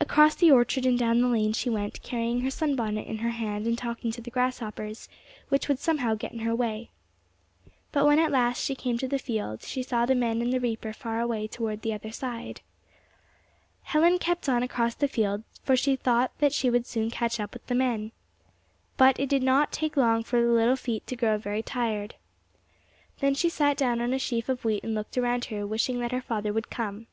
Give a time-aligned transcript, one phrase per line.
[0.00, 3.66] Across the orchard and down the lane she went, carrying her sunbonnet in her hand
[3.66, 5.06] and talking to the grasshoppers,
[5.50, 6.88] which would somehow get in her way.
[7.92, 10.60] But when at last she came to the field, she saw the men and the
[10.60, 12.62] reaper far away toward the other side.
[13.82, 17.52] Helen kept on across the field, for she thought that she would soon catch up
[17.52, 18.12] with the men.
[18.96, 22.14] But it did not take long for the little feet to grow very tired.
[23.20, 26.12] Then she sat down on a sheaf of wheat and looked around her, wishing that
[26.12, 27.08] her father would come.